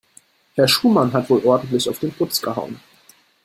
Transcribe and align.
Herr 0.55 0.67
Schumann 0.67 1.13
hat 1.13 1.29
wohl 1.29 1.45
ordentlich 1.45 1.87
auf 1.87 1.99
den 1.99 2.11
Putz 2.11 2.41
gehauen. 2.41 2.79